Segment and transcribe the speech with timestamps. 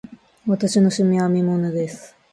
[0.47, 2.15] 私の趣味は編み物です。